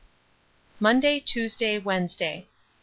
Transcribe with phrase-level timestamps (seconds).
[0.79, 2.47] Monday, Tuesday, Wednesday.